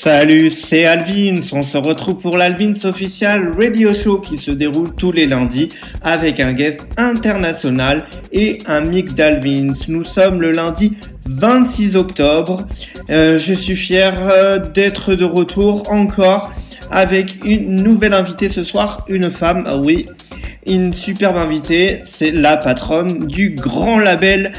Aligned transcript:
Salut, 0.00 0.48
c'est 0.48 0.84
Alvins. 0.84 1.40
On 1.52 1.64
se 1.64 1.76
retrouve 1.76 2.18
pour 2.18 2.36
l'Alvins 2.36 2.84
Official 2.84 3.50
Radio 3.58 3.92
Show 3.92 4.18
qui 4.18 4.38
se 4.38 4.52
déroule 4.52 4.94
tous 4.94 5.10
les 5.10 5.26
lundis 5.26 5.70
avec 6.02 6.38
un 6.38 6.52
guest 6.52 6.86
international 6.96 8.04
et 8.30 8.58
un 8.68 8.80
mix 8.80 9.12
d'Alvins. 9.14 9.74
Nous 9.88 10.04
sommes 10.04 10.40
le 10.40 10.52
lundi 10.52 10.96
26 11.26 11.96
octobre. 11.96 12.64
Euh, 13.10 13.38
je 13.38 13.52
suis 13.52 13.74
fier 13.74 14.14
euh, 14.30 14.60
d'être 14.60 15.16
de 15.16 15.24
retour 15.24 15.90
encore 15.90 16.52
avec 16.92 17.44
une 17.44 17.82
nouvelle 17.82 18.14
invitée 18.14 18.48
ce 18.48 18.62
soir, 18.62 19.04
une 19.08 19.32
femme, 19.32 19.64
ah 19.66 19.78
oui, 19.78 20.06
une 20.64 20.92
superbe 20.92 21.36
invitée, 21.36 22.02
c'est 22.04 22.30
la 22.30 22.56
patronne 22.56 23.26
du 23.26 23.50
grand 23.50 23.98
label 23.98 24.52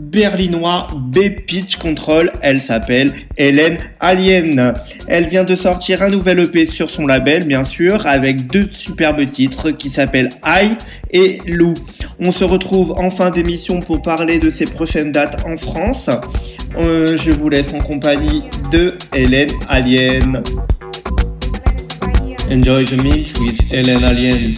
berlinois 0.00 0.88
B-Pitch 0.94 1.76
Control. 1.76 2.32
Elle 2.40 2.60
s'appelle 2.60 3.12
Hélène 3.36 3.78
Alien. 4.00 4.74
Elle 5.08 5.28
vient 5.28 5.44
de 5.44 5.54
sortir 5.56 6.02
un 6.02 6.10
nouvel 6.10 6.40
EP 6.40 6.66
sur 6.66 6.90
son 6.90 7.06
label, 7.06 7.44
bien 7.44 7.64
sûr, 7.64 8.06
avec 8.06 8.46
deux 8.46 8.68
superbes 8.70 9.24
titres 9.26 9.70
qui 9.70 9.90
s'appellent 9.90 10.30
I 10.44 10.76
et 11.10 11.40
Lou. 11.46 11.74
On 12.18 12.32
se 12.32 12.44
retrouve 12.44 12.92
en 12.96 13.10
fin 13.10 13.30
d'émission 13.30 13.80
pour 13.80 14.02
parler 14.02 14.38
de 14.38 14.50
ses 14.50 14.66
prochaines 14.66 15.12
dates 15.12 15.44
en 15.46 15.56
France. 15.56 16.10
Euh, 16.76 17.16
je 17.18 17.30
vous 17.30 17.48
laisse 17.48 17.72
en 17.72 17.78
compagnie 17.78 18.42
de 18.72 18.94
Hélène 19.14 19.50
Alien. 19.68 20.42
Enjoy 22.50 22.84
the 22.84 23.02
mix 23.02 23.32
with 23.40 23.72
Hélène 23.72 24.04
Alien. 24.04 24.54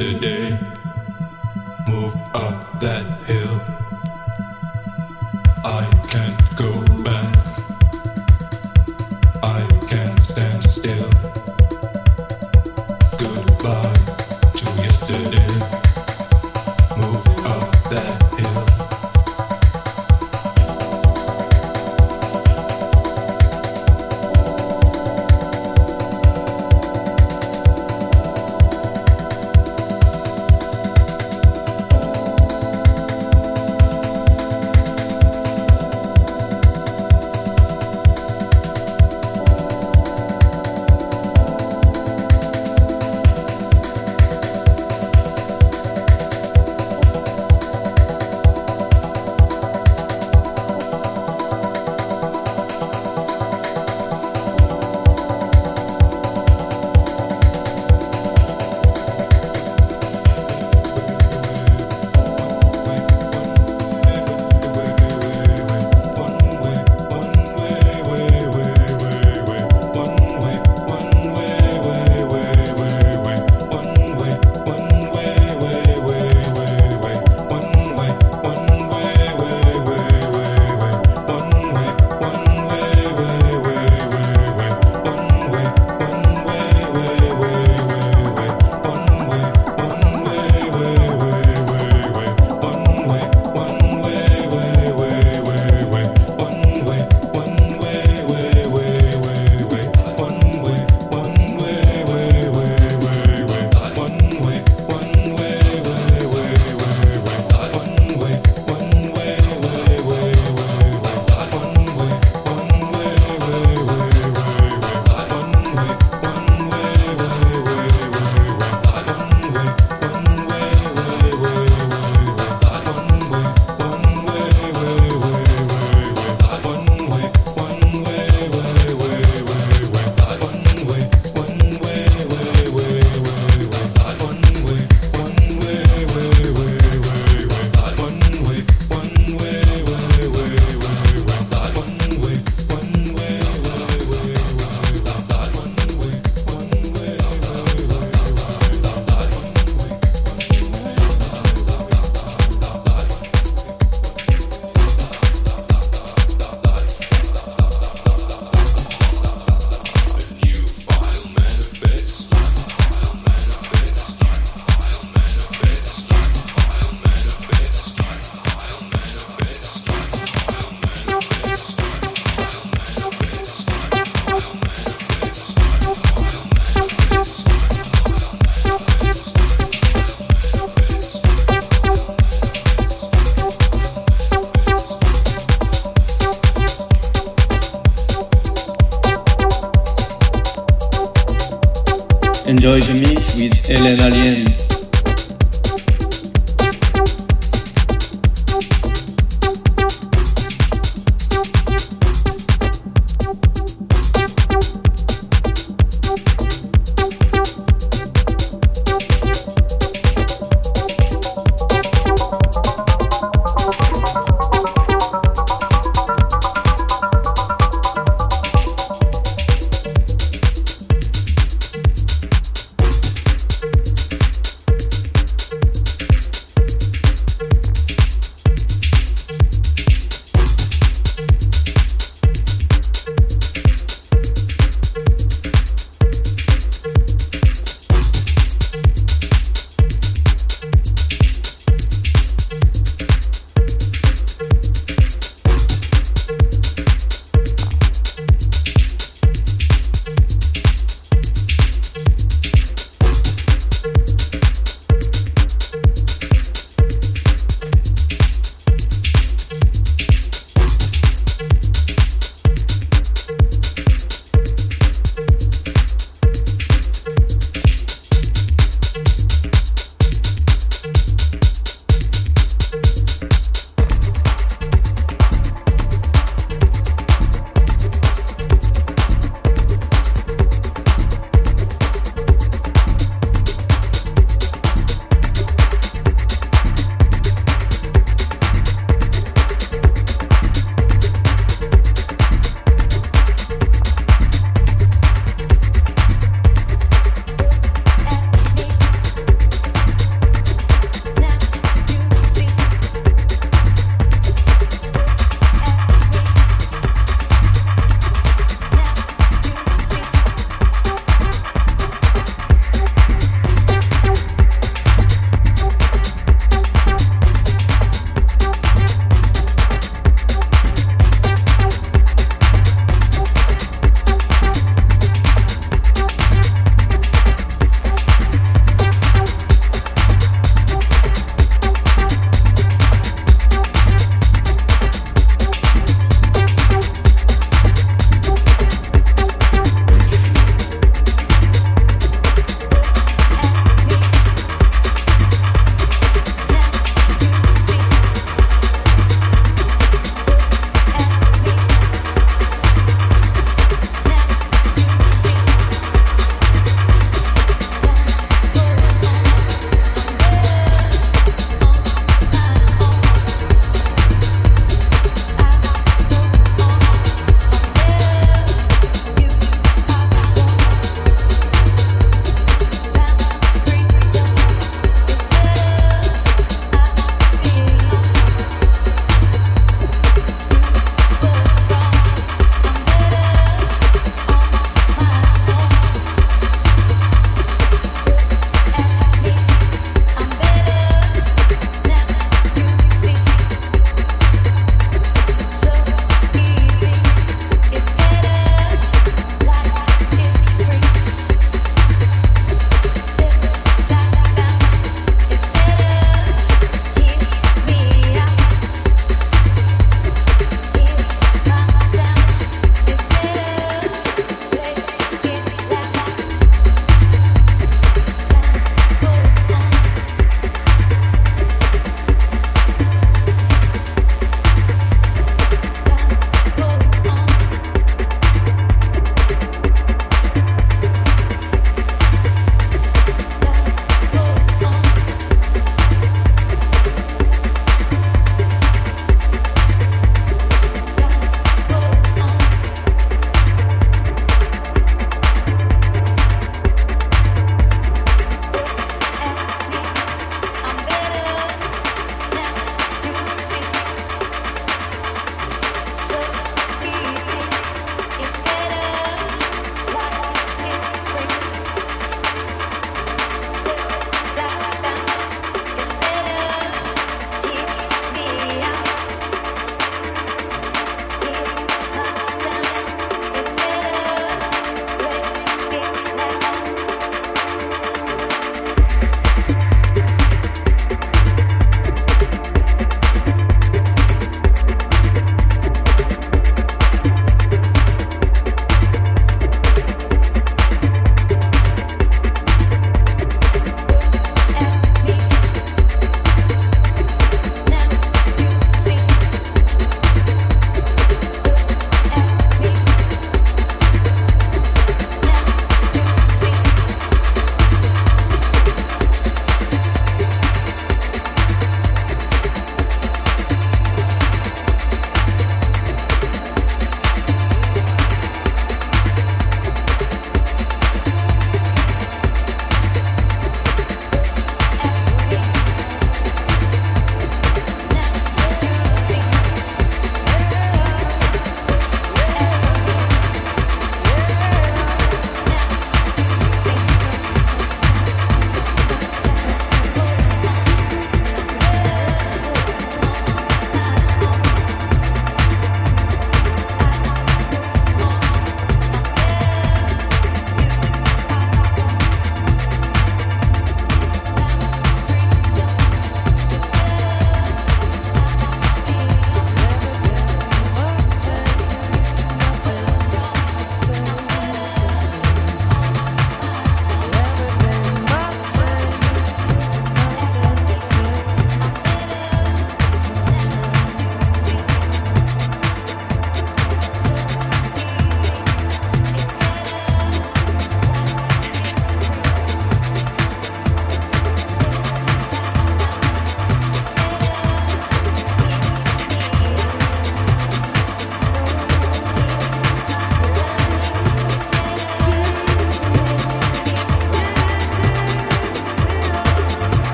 today. 0.00 0.39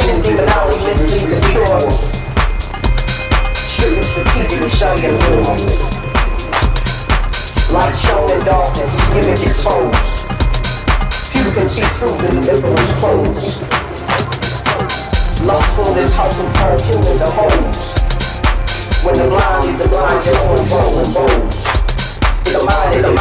seeming 0.00 0.22
demonology, 0.22 1.18
the 1.26 1.40
pure. 1.50 2.18
Light 7.72 7.94
shown 8.00 8.30
in 8.30 8.44
darkness, 8.44 8.94
image 9.12 9.42
exposed. 9.42 9.94
People 11.32 11.52
can 11.52 11.68
see 11.68 11.82
through 11.98 12.16
the 12.16 12.28
deliverer's 12.32 12.92
clothes. 12.98 13.56
Lustful 15.42 15.96
is 15.96 16.12
hustle 16.14 16.50
turned 16.54 16.80
human 16.82 17.18
the 17.18 17.30
homes. 17.30 17.78
When 19.04 19.14
the 19.14 19.28
blind 19.28 19.66
lead 19.66 19.78
the 19.78 19.88
blind, 19.88 20.24
they're 20.24 20.34
bone 20.70 21.12
bones. 21.12 21.56
The 22.44 22.64
mind, 22.64 23.04
the. 23.04 23.18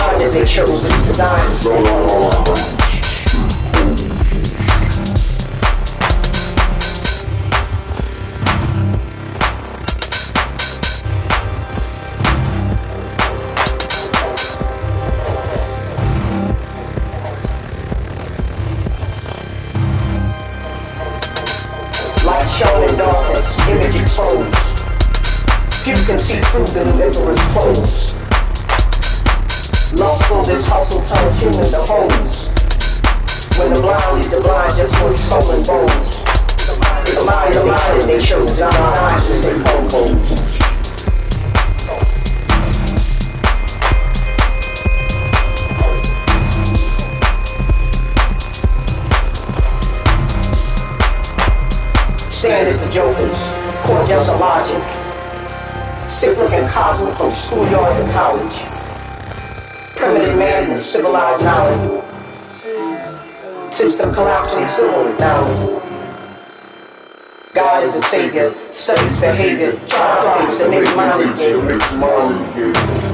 behavior. 69.20 69.72
Try 69.88 70.40
to 70.40 70.46
fix 70.46 70.58
to 70.60 70.70
make 70.70 71.96
money. 71.98 73.07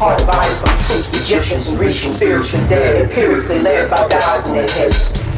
hard 0.00 0.26
bodies 0.26 0.58
from 0.60 0.70
truth. 0.88 1.22
Egyptians 1.22 1.68
and 1.68 1.76
Grecians, 1.76 2.16
spiritually 2.16 2.66
dead, 2.68 3.02
empirically 3.02 3.58
led 3.58 3.90
by 3.90 4.08
gods 4.08 4.46
in 4.48 4.54
their 4.54 4.70
heads. 4.70 5.29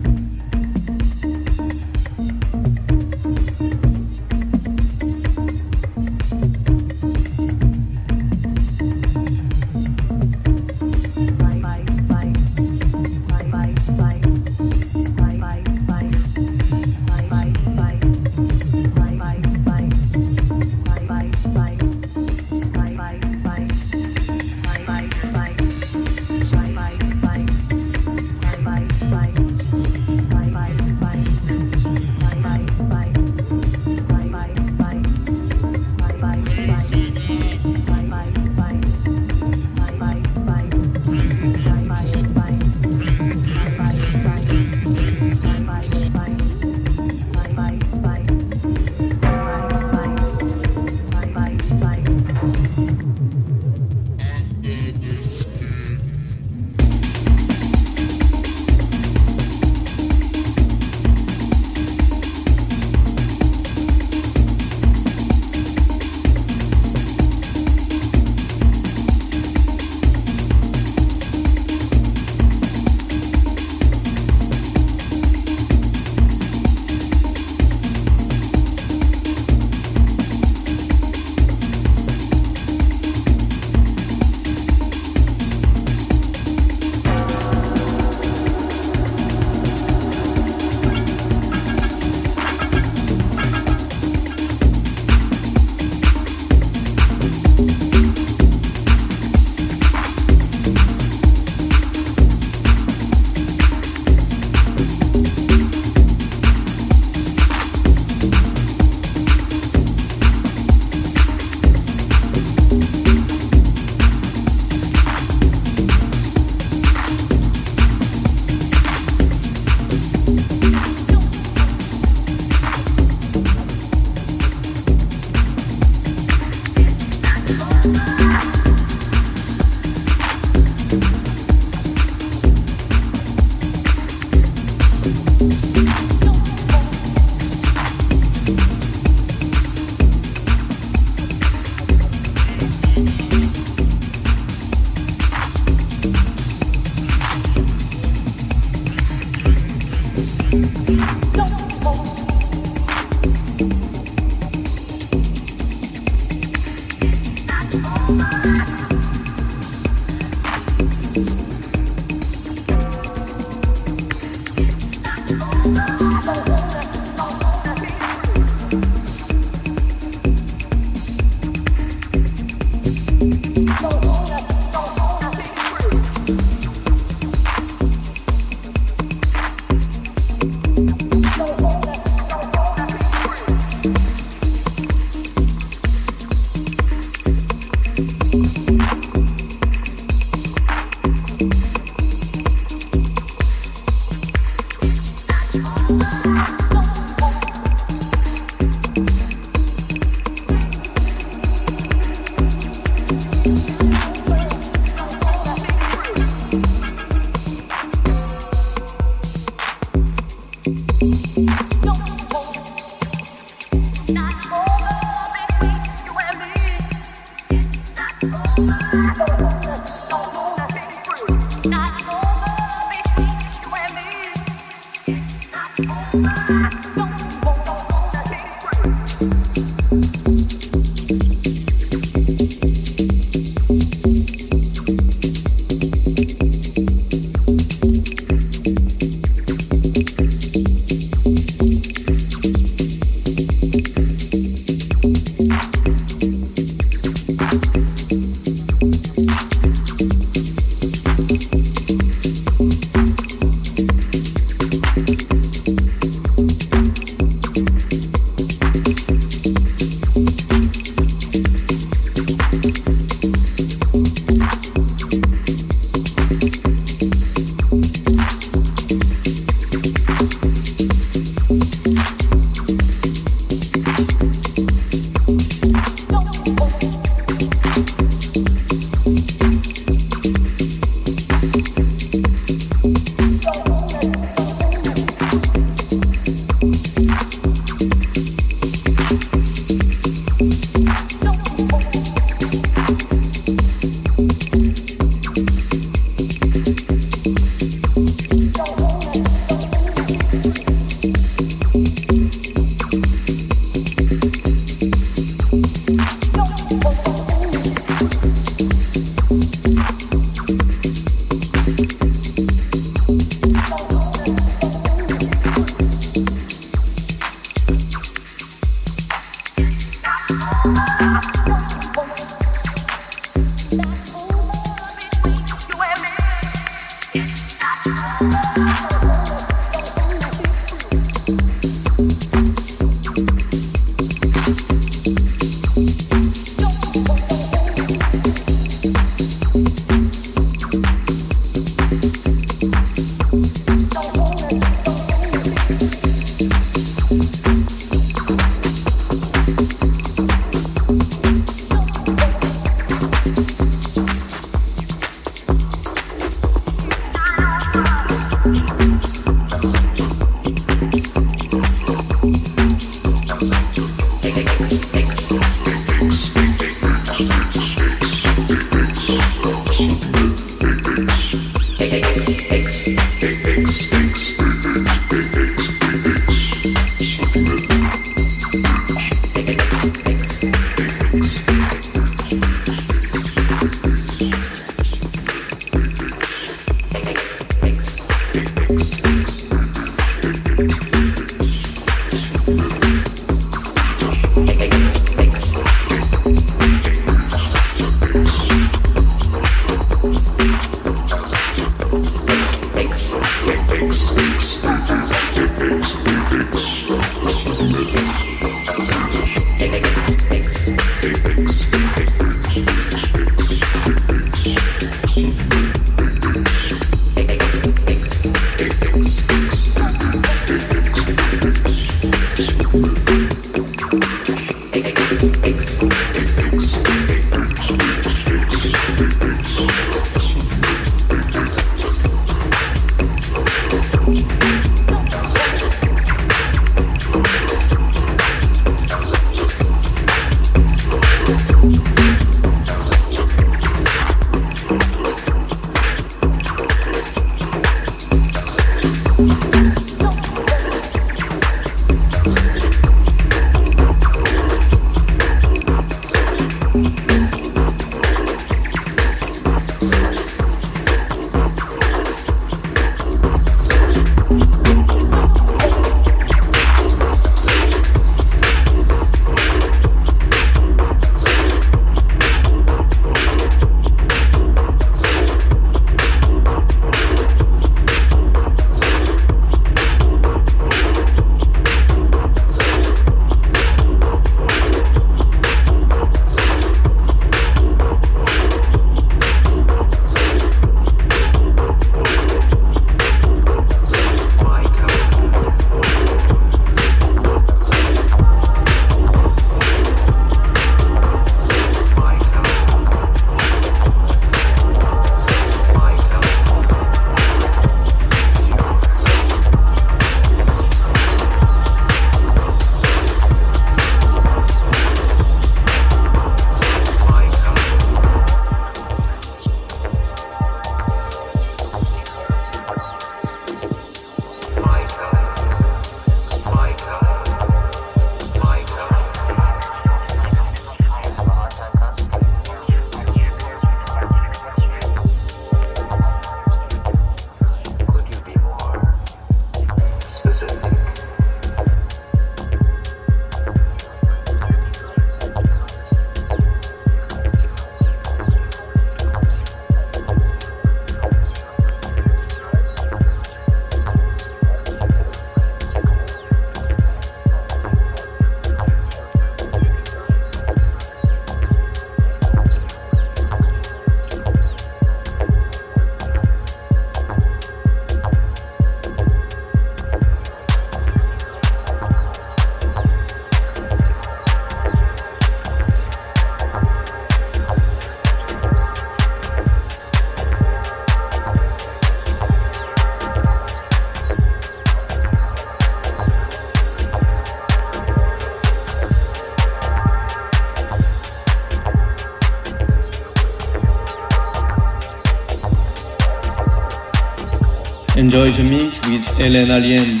Enjoy 597.96 598.32
the 598.32 598.42
mix 598.42 598.80
with 598.88 599.06
Helen 599.16 599.52
Alien. 599.52 600.00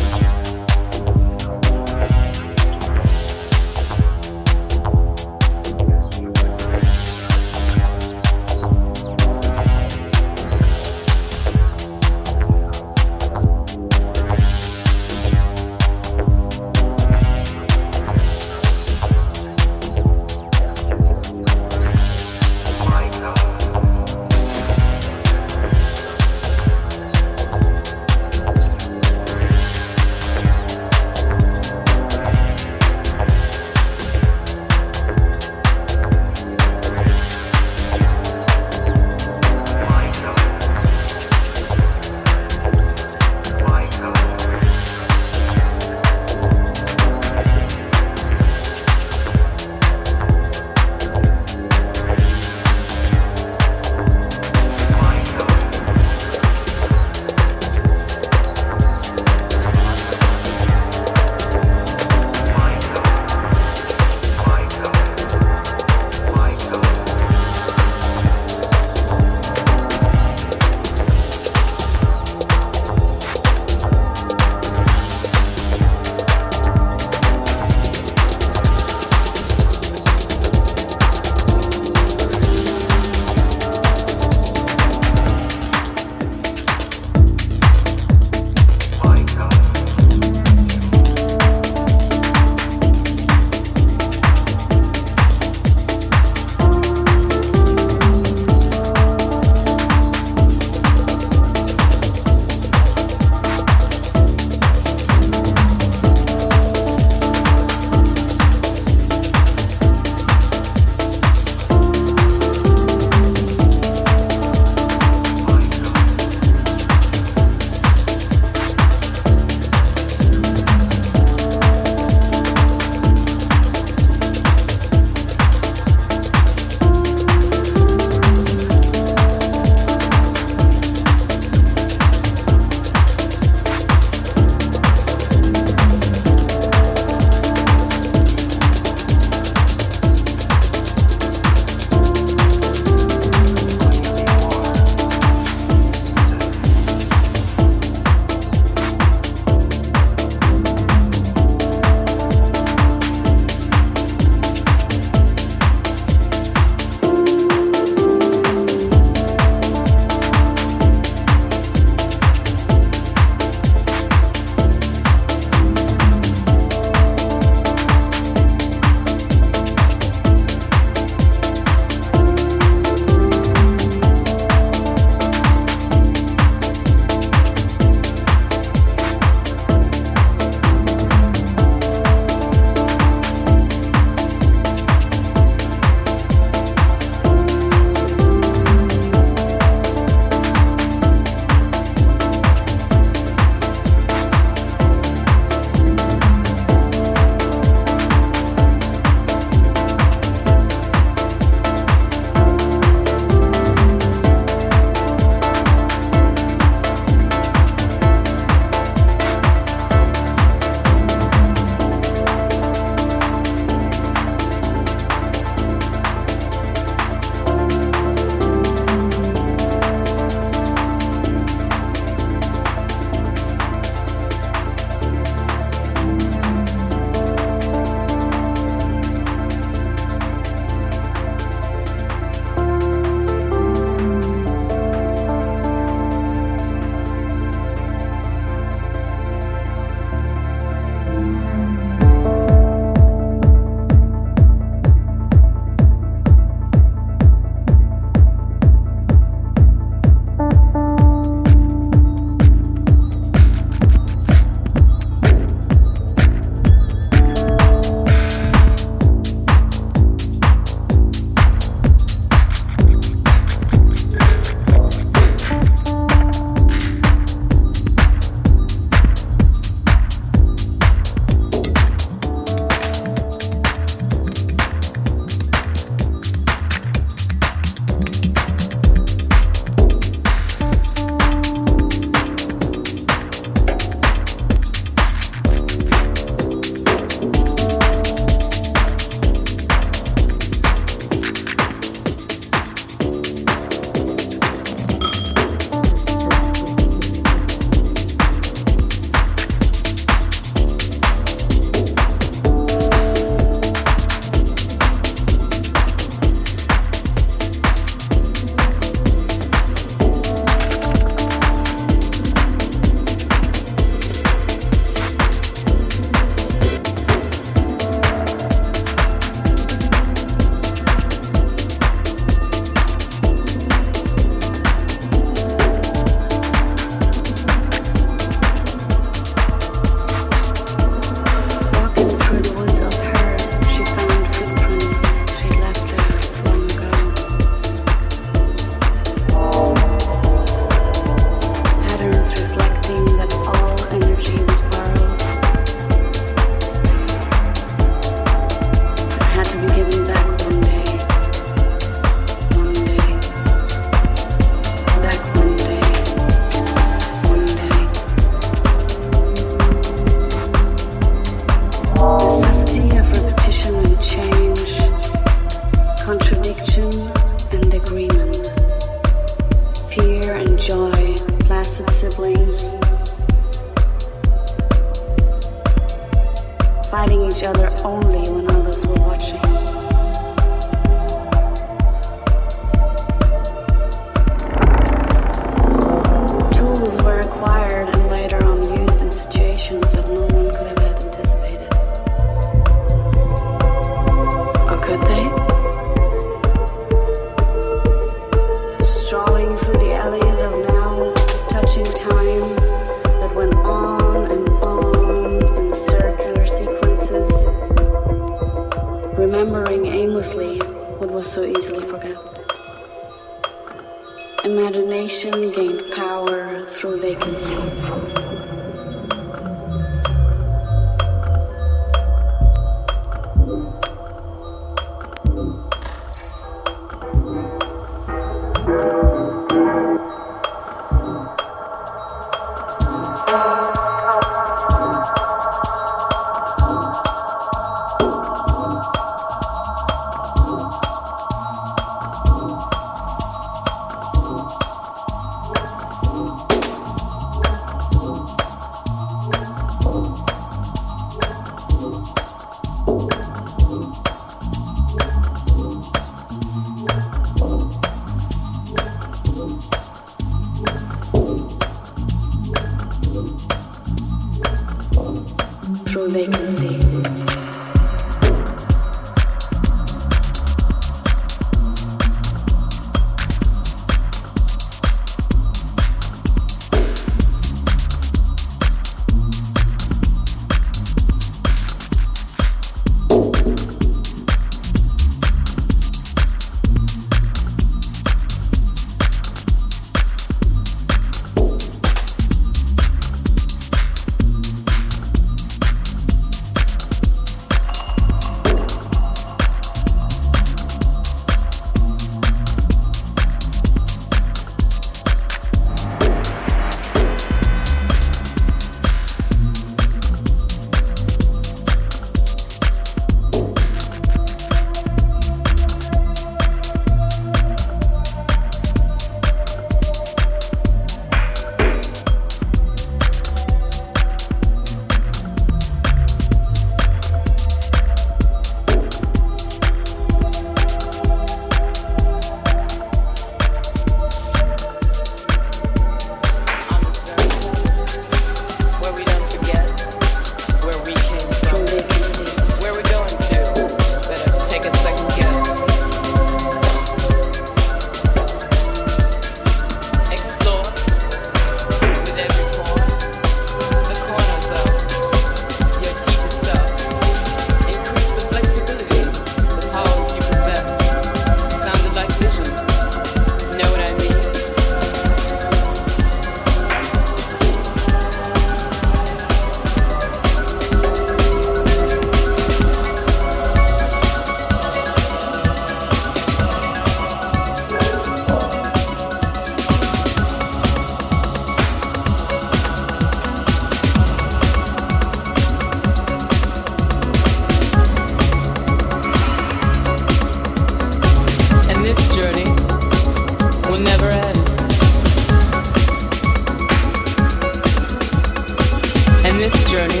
this 599.50 599.70
journey 599.70 600.00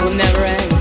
will 0.00 0.16
never 0.16 0.44
end. 0.44 0.73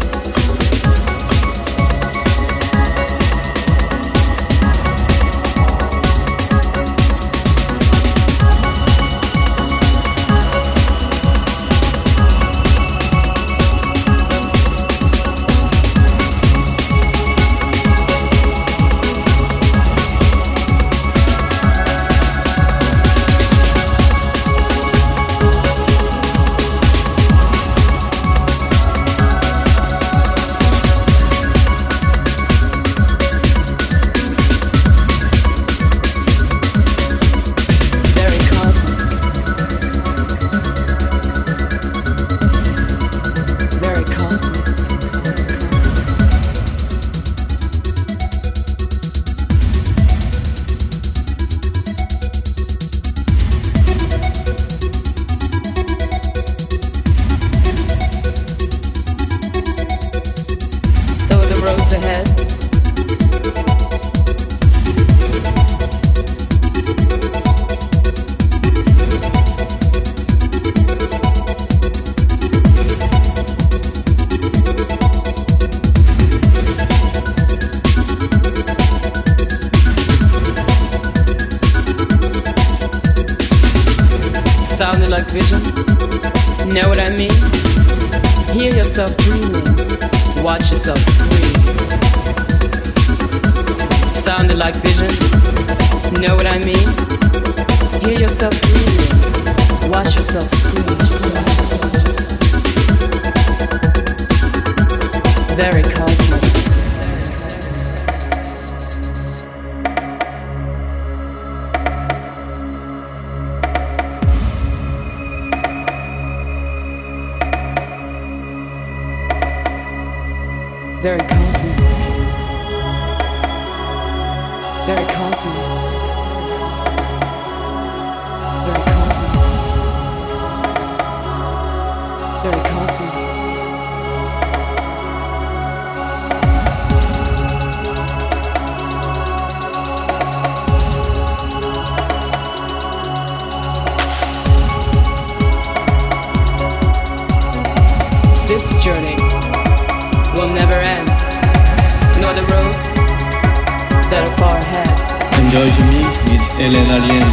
The 155.53 155.59
with 155.61 156.65
Ellen 156.65 156.89
Allien. 156.89 157.29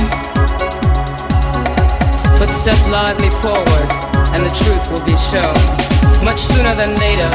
But 2.36 2.52
step 2.52 2.76
lively 2.92 3.30
forward, 3.40 3.88
and 4.36 4.44
the 4.44 4.52
truth 4.52 4.84
will 4.92 5.00
be 5.08 5.16
shown. 5.16 5.56
Much 6.20 6.44
sooner 6.44 6.76
than 6.76 7.00
later, 7.00 7.32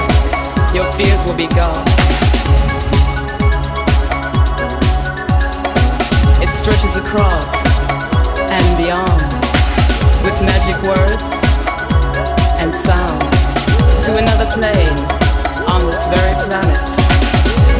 your 0.77 0.85
fears 0.93 1.25
will 1.25 1.33
be 1.33 1.49
gone. 1.57 1.81
It 6.37 6.53
stretches 6.53 6.93
across 7.01 7.81
and 8.53 8.65
beyond 8.77 9.25
with 10.21 10.37
magic 10.45 10.77
words 10.85 11.33
and 12.61 12.69
sound 12.69 13.25
to 14.05 14.13
another 14.21 14.45
plane 14.53 15.01
on 15.65 15.81
this 15.81 16.05
very 16.13 16.37
planet 16.45 16.77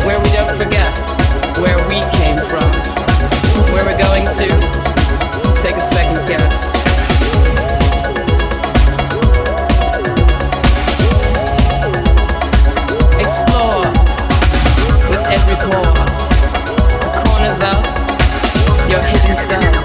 where 0.10 0.18
we 0.18 0.30
don't 0.34 0.58
forget 0.58 0.90
where 1.62 1.78
we 1.88 2.02
came 2.20 2.36
from, 2.52 2.95
where 3.72 3.86
we're 3.86 3.98
going 3.98 4.26
to. 4.26 4.48
Take 5.62 5.78
a 5.78 5.82
second 5.82 6.20
guess. 6.28 6.76
Explore 13.20 13.82
with 15.10 15.24
every 15.32 15.58
the 17.02 17.12
corners 17.24 17.60
of 17.72 17.82
your 18.90 19.02
hidden 19.04 19.38
selves. 19.38 19.85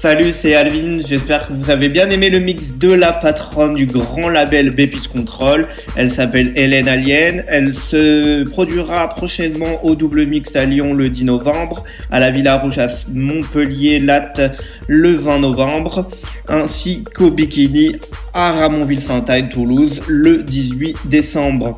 Salut, 0.00 0.32
c'est 0.32 0.54
Alvin. 0.54 1.00
J'espère 1.04 1.48
que 1.48 1.52
vous 1.52 1.70
avez 1.72 1.88
bien 1.88 2.08
aimé 2.08 2.30
le 2.30 2.38
mix 2.38 2.74
de 2.74 2.92
la 2.92 3.12
patronne 3.12 3.74
du 3.74 3.86
grand 3.86 4.28
label 4.28 4.70
Bépis 4.70 5.08
Control. 5.08 5.66
Elle 5.96 6.12
s'appelle 6.12 6.52
Hélène 6.54 6.86
Alien. 6.86 7.42
Elle 7.48 7.74
se 7.74 8.44
produira 8.44 9.08
prochainement 9.08 9.84
au 9.84 9.96
double 9.96 10.24
mix 10.24 10.54
à 10.54 10.66
Lyon 10.66 10.94
le 10.94 11.08
10 11.08 11.24
novembre, 11.24 11.82
à 12.12 12.20
la 12.20 12.30
Villa 12.30 12.58
Rouge 12.58 12.78
à 12.78 12.86
Montpellier 13.12 13.98
Latte 13.98 14.40
le 14.86 15.16
20 15.16 15.40
novembre, 15.40 16.08
ainsi 16.46 17.02
qu'au 17.16 17.32
Bikini 17.32 17.96
à 18.34 18.52
Ramonville-Saint-Agne 18.52 19.48
Toulouse 19.48 20.00
le 20.06 20.44
18 20.44 20.96
décembre. 21.06 21.76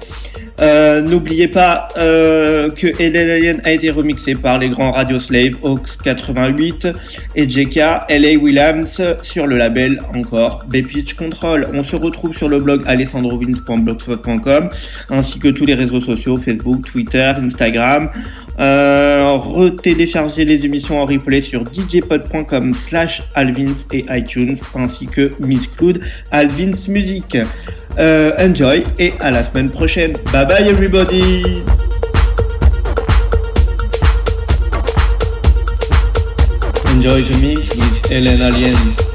Euh, 0.61 1.01
n'oubliez 1.01 1.49
pas 1.49 1.89
euh, 1.97 2.71
que 2.71 2.87
Eden 3.01 3.31
Alien 3.31 3.61
a 3.65 3.73
été 3.73 3.91
remixé 3.91 4.35
par 4.35 4.59
les 4.59 4.69
grands 4.69 4.93
Radio 4.93 5.19
Slave, 5.19 5.55
Ox 5.63 5.97
88 5.97 6.89
et 7.35 7.49
JK, 7.49 7.77
LA 8.09 8.37
Williams 8.41 9.03
sur 9.23 9.47
le 9.47 9.57
label 9.57 10.01
encore 10.15 10.65
B-Pitch 10.69 11.15
Control. 11.15 11.69
On 11.73 11.83
se 11.83 11.97
retrouve 11.97 12.37
sur 12.37 12.49
le 12.49 12.59
blog 12.61 12.83
alessandrovins.blogspot.com 12.87 14.71
ainsi 15.09 15.39
que 15.39 15.49
tous 15.49 15.65
les 15.65 15.75
réseaux 15.75 16.01
sociaux 16.01 16.37
Facebook, 16.37 16.87
Twitter, 16.87 17.33
Instagram. 17.43 18.11
Euh, 18.59 19.37
retéléchargez 19.37 20.45
les 20.45 20.67
émissions 20.67 21.01
en 21.01 21.07
replay 21.07 21.41
sur 21.41 21.65
djpod.com 21.65 22.75
slash 22.75 23.23
alvins 23.35 23.73
et 23.93 24.05
iTunes 24.11 24.57
ainsi 24.75 25.07
que 25.07 25.33
Miss 25.41 25.67
Cloud 25.67 26.01
Alvins 26.31 26.89
Music. 26.89 27.39
Euh, 27.99 28.33
enjoy 28.39 28.85
et 28.99 29.13
à 29.21 29.31
la 29.31 29.43
semaine 29.43 29.71
prochaine. 29.71 30.13
Bye 30.33 30.47
bye 30.47 30.69
everybody 30.69 31.63
Enjoy 36.95 37.23
the 37.23 37.37
mix 37.41 37.75
with 37.75 38.11
Ellen 38.13 38.43
Alien. 38.43 39.10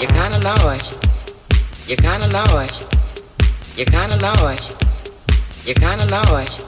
You 0.00 0.06
kinda 0.08 0.38
know 0.40 0.68
it. 0.68 0.92
You 0.92 0.98
You 1.88 1.96
kinda 1.96 2.28
know 2.28 2.58
it. 2.58 2.80
You 2.80 2.86
You 3.76 3.84
kinda 3.86 4.16
know 4.18 4.48
it. 4.48 4.68
You 4.68 4.74
You 5.64 5.74
kinda 5.74 6.04
know 6.06 6.36
it. 6.36 6.58
You 6.58 6.64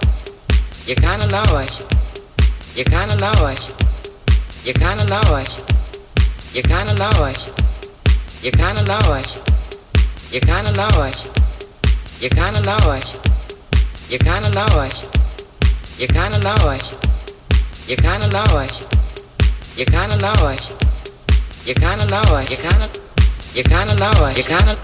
You 0.87 0.95
kinda 0.97 1.27
know 1.29 1.59
it. 1.59 1.79
You 1.79 1.85
You 2.77 2.85
kinda 2.85 3.17
know 3.17 3.47
it. 3.47 3.69
You 4.65 4.65
You 4.65 4.73
kinda 4.73 5.05
know 5.05 5.35
it. 5.37 5.59
You 6.55 6.63
You 6.63 6.63
kinda 6.63 6.95
know 6.95 7.25
it. 7.25 7.47
You 7.47 7.53
You 8.43 8.51
kinda 8.51 8.83
know 8.83 9.13
it. 9.13 9.37
You 9.37 9.49
You 10.35 10.41
kinda 10.41 10.73
know 10.73 11.03
it. 11.03 11.25
You 12.21 12.29
You 12.29 12.31
kinda 12.31 12.61
know 12.63 12.91
it. 12.93 13.05
You 14.09 14.09
You 14.11 14.19
kinda 14.19 14.51
know 14.51 14.81
it. 14.81 15.03
You 15.03 15.99
You 15.99 16.07
kinda 16.09 16.39
know 16.41 16.71
it. 16.71 16.91
You 16.91 16.97
You 17.89 17.97
kinda 17.97 18.29
know 18.29 18.59
it. 18.59 18.81
You 18.81 18.87
You 19.77 19.85
kinda 19.87 20.17
know 20.17 20.49
it. 20.49 20.71
You 20.71 20.77
You 21.67 21.75
kinda 21.75 22.07
know 22.07 22.37
it. 22.37 22.51
You 22.51 22.57
kinda 22.57 23.08
you 23.59 23.65
kinda 23.65 23.93
lower, 23.97 24.31
you 24.37 24.45
kinda, 24.45 24.77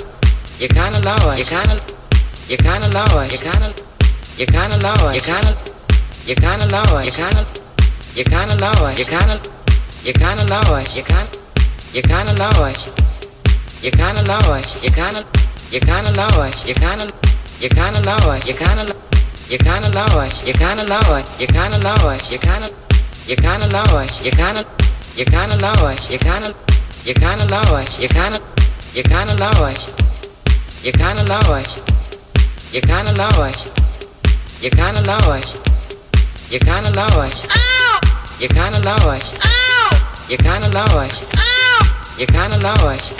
you 0.58 0.66
kinda 0.66 0.98
lower, 0.98 1.36
you 1.38 1.44
kinda, 1.44 1.80
you 2.48 2.56
kinda 2.56 2.88
lower, 2.88 3.24
you 3.24 3.38
kinda, 3.38 3.72
you 4.36 4.46
kinda 4.46 4.76
lower, 4.78 5.14
you 5.14 5.20
kinda, 5.20 5.54
you 6.26 6.34
kinda 6.34 6.66
lower, 6.66 7.04
you 7.04 7.12
kinda, 7.12 7.46
you 8.16 8.24
kinda 8.24 8.56
lower, 8.56 8.90
you 8.98 9.04
kinda, 9.04 9.38
you 10.02 10.12
kinda 10.12 10.42
lower, 10.50 10.80
you 10.92 11.04
kinda, 11.04 11.30
you 11.92 12.02
kinda 12.02 12.32
lower, 12.34 12.72
you 13.80 13.90
kinda 13.92 14.22
lower, 14.26 14.58
you 14.82 14.90
kinda, 14.90 15.22
you 15.70 15.78
kinda 15.78 16.10
lower, 16.10 16.66
you 16.66 16.74
kinda, 16.74 17.14
you 17.60 17.68
kinda 17.68 18.00
lower, 18.00 18.36
you 18.44 18.54
kinda, 18.54 18.92
you 19.50 19.58
kinda 19.58 19.88
lower, 19.94 20.26
you 20.44 20.52
kinda 20.52 20.82
lower, 20.82 21.22
you 21.38 21.46
kinda 21.46 21.78
lower, 21.78 22.18
you 22.28 22.38
kinda, 22.38 22.68
you 23.28 23.36
kinda 23.36 23.66
lower, 23.68 24.02
you 24.24 24.30
kinda, 24.32 24.64
you 25.14 25.24
kinda 25.24 25.56
lower, 25.62 25.94
you 26.10 26.18
kinda, 26.18 26.54
you 27.04 27.14
kinda 27.14 27.44
lower, 27.46 27.84
you 28.00 28.08
kinda 28.08 28.40
you 28.94 29.02
kinda 29.02 29.34
know 29.34 29.64
it. 29.66 29.92
You 30.84 30.92
kinda 30.92 31.24
know 31.24 31.54
it. 31.54 31.76
You 32.72 32.80
kinda 32.80 33.12
know 33.12 33.42
it. 33.42 33.66
You 34.62 34.70
kinda 34.70 35.00
know 35.02 35.32
it. 35.32 35.52
You 36.48 36.60
kinda 36.60 36.92
know 36.92 37.22
it. 37.22 37.42
You 38.38 38.48
kinda 38.48 38.80
know 38.80 39.10
it. 39.10 39.32
You 40.28 40.36
kinda 40.38 40.68
know 40.70 41.00
it. 41.00 41.20
You 42.18 42.26
kinda 42.26 42.58
know 42.58 42.88
it. 42.88 43.10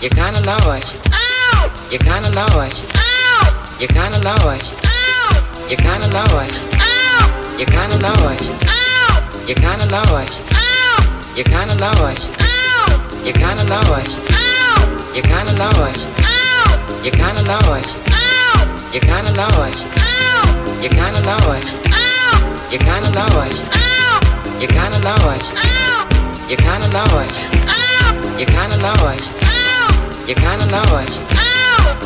You 0.00 0.08
kinda 0.08 0.40
know 0.40 0.70
it. 0.72 0.92
You 1.90 1.98
kinda 1.98 2.30
know 2.30 2.60
it. 2.62 2.82
You 3.80 3.88
kinda 3.88 4.20
know 4.20 4.48
it. 4.48 4.64
You 5.68 5.76
kinda 5.76 6.08
know 6.08 6.38
it. 6.40 6.58
You 7.58 7.66
kinda 7.66 7.98
know 7.98 8.28
it. 8.28 8.42
You 9.48 9.54
kinda 9.54 9.84
know 9.86 10.16
it. 10.16 10.32
You 11.36 11.44
kinda 11.44 11.74
know 11.74 12.06
it. 12.06 12.26
You 13.26 13.32
kinda 13.34 13.64
know 13.64 13.94
it. 13.94 14.37
You 15.18 15.24
kinda 15.24 15.52
know 15.54 15.82
it. 15.82 16.06
You 17.02 17.10
kinda 17.10 17.42
know 17.42 17.72
it. 17.74 17.92
You 18.94 19.00
kinda 19.00 19.32
know 19.32 19.64
it. 19.64 19.82
You 20.80 20.88
kinda 20.90 21.20
know 21.22 21.50
it. 21.58 21.66
You 22.70 22.78
kinda 22.78 23.10
know 23.10 23.42
it. 23.42 23.58
You 24.60 24.68
kinda 24.68 24.98
know 25.02 25.18
it. 25.34 25.42
You 26.48 26.56
kinda 26.56 26.86
know 26.86 27.18
it. 27.18 27.34
You 28.38 28.46
kinda 28.46 28.76
it. 29.10 29.26
You 30.28 30.34
kinda 30.36 30.66
know 30.66 30.86
it. 30.86 31.18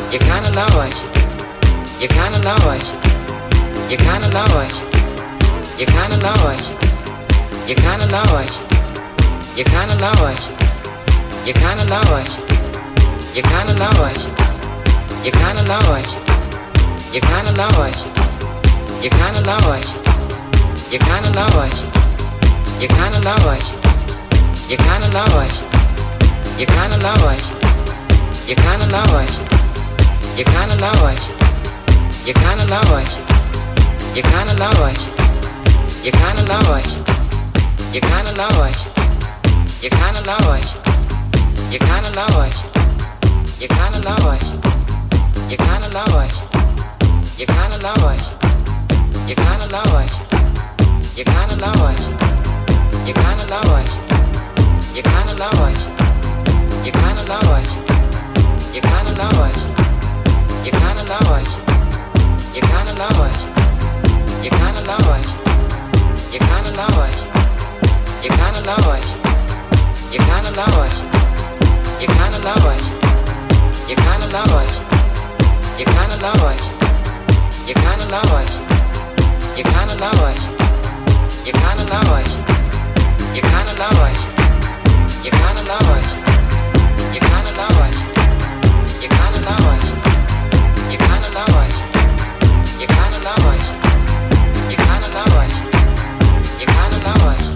You 0.09 0.17
kinda 0.17 0.49
know 0.49 0.81
it. 0.81 0.99
You 2.01 2.07
kinda 2.07 2.39
know 2.39 2.71
it. 2.71 2.81
You 3.91 3.95
kinda 3.95 4.27
know 4.39 4.57
it. 4.57 4.73
You 5.77 5.85
kinda 5.85 6.17
know 6.17 6.47
it. 6.49 6.67
You 7.67 7.75
kinda 7.75 8.05
know 8.07 8.37
it. 8.39 8.57
You 9.55 9.63
kinda 9.63 9.95
know 9.97 10.25
it. 10.27 10.47
You 11.45 11.53
kinda 11.53 11.85
know 11.85 12.62
it. 13.33 13.37
You 13.37 13.41
kinda 13.43 13.73
know 13.73 14.05
it. 14.05 14.25
You 15.25 15.31
kinda 15.31 15.63
know 15.63 15.95
it. 15.95 16.13
You 17.13 17.21
kinda 17.21 17.51
know 17.53 17.83
it. 17.83 18.03
You 19.01 19.09
kinda 19.09 19.41
know 19.41 19.73
it. 19.73 19.91
You 20.91 20.99
kinda 20.99 21.31
know 21.31 21.63
it. 21.63 21.81
You 22.79 22.87
kinda 22.87 23.19
know 23.21 23.51
it. 23.51 23.71
You 24.69 24.77
kinda 24.77 25.09
know 25.09 25.39
it. 25.39 25.57
You 26.59 26.65
kinda 26.67 26.97
know 26.99 27.29
it. 27.29 27.47
You 28.47 28.55
kinda 28.55 28.87
know 28.87 29.17
it. 29.19 29.37
You 30.37 30.45
kinda 30.45 30.75
know 30.77 31.07
it. 31.07 31.27
You 32.25 32.33
kinda 32.33 32.65
know 32.67 32.95
it. 32.97 33.17
You 34.13 34.21
kinda 34.23 34.53
know 34.55 34.85
it. 34.85 35.07
You 36.03 36.11
kinda 36.11 36.43
know 36.45 36.73
it. 36.75 36.97
You 37.93 38.01
kinda 38.01 38.33
know 38.35 38.63
it. 38.63 38.85
You 39.81 39.89
kinda 39.89 40.21
know 40.21 40.53
it. 40.53 40.73
You 41.71 41.79
kinda 41.79 42.11
know 42.11 42.82
it. 43.55 43.61
You 43.61 43.67
kinda 43.67 43.99
know 43.99 44.31
it. 44.31 44.43
You 45.49 45.57
kinda 45.57 45.89
know 45.89 46.19
it. 46.19 46.39
You 47.37 47.45
kinda 47.45 47.77
know 47.79 48.09
it. 48.09 48.27
You 49.27 49.35
kinda 49.35 49.67
know 49.67 49.97
it. 49.99 50.17
You 51.17 51.25
kinda 51.25 51.55
know 51.57 51.87
it. 51.89 52.07
You 53.05 53.13
kinda 53.13 53.45
know 53.47 53.75
it. 53.77 53.95
You 54.95 55.03
kinda 55.03 55.35
know 55.35 55.65
it. 55.67 55.85
You 56.85 56.91
kinda 56.91 57.23
know 57.23 57.53
it. 57.53 57.73
You 58.73 58.81
kinda 58.81 59.13
know 59.13 59.43
it. 59.43 59.63
You 60.65 60.71
kinda 60.71 61.03
know 61.03 61.33
it. 61.33 61.55
You 62.53 62.61
kinda 62.61 62.93
know 64.91 65.13
it. 67.03 67.23
You 68.23 68.29
kinda 68.29 68.61
know 68.61 68.91
it. 68.91 69.13
You 70.11 70.19
kinda 70.19 70.51
know 70.51 70.83
it. 70.83 71.01
You 72.01 72.07
kinda 72.07 72.39
know 72.39 73.02
it. 73.93 73.99
You 73.99 74.05
kinda 74.05 74.27
know 74.27 74.57
it. 74.57 74.79
You 75.77 75.85
kinda 75.85 76.17
know 76.17 76.47
it. 76.47 76.63
You 77.67 77.73
kinda 77.73 78.05
know 78.07 78.37
it. 78.37 78.57
You 79.57 79.63
kinda 79.63 79.95
know 79.95 80.25
it. 80.25 80.41
You 81.45 81.53
kinda 81.53 81.85
know 81.91 82.15
it. 82.15 82.31
You 83.35 83.41
kinda 83.41 83.73
know 83.81 84.03
it. 84.05 84.19
You 85.23 85.31
kinda 85.31 85.63
know 85.69 85.93
it. 85.93 86.07
You 87.13 87.19
kinda 87.19 87.51
know 87.57 87.83
it. 87.83 87.97
You 89.01 89.09
kinda 89.09 89.39
know 89.47 89.71
it. 89.73 89.85
You 90.91 90.97
kinda 90.97 91.29
know 91.35 91.61
it. 91.61 91.75
You 92.79 92.87
kinda 92.87 93.19
know 93.25 93.51
it. 93.51 93.65
You 94.69 94.77
kinda 94.77 95.09
know 95.13 95.39
it. 95.41 95.53
You 96.59 96.65
kinda 96.65 96.99
know 97.05 97.52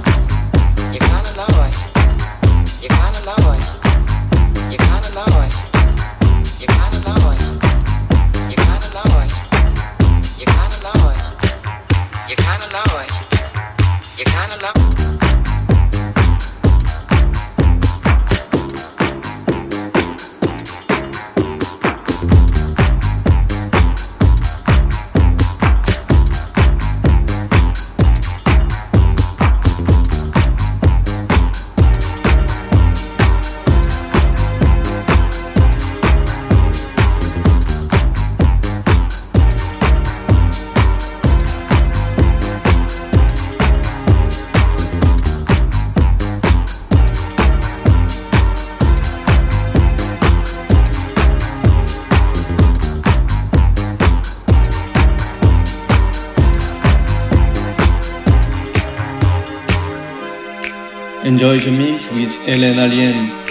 The 61.57 61.71
mix 61.71 62.07
with 62.09 62.47
Ellen 62.47 62.77
Allien. 62.77 63.46